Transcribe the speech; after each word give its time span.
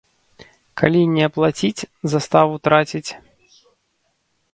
Калі 0.81 1.01
не 1.17 1.21
аплаціць, 1.29 1.87
заставу 2.13 2.53
траціць. 2.69 3.11